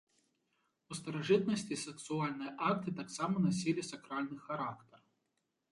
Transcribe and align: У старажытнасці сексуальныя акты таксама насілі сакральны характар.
У 0.93 0.95
старажытнасці 0.99 1.75
сексуальныя 1.85 2.51
акты 2.69 2.89
таксама 3.01 3.35
насілі 3.47 3.81
сакральны 3.91 4.35
характар. 4.49 4.99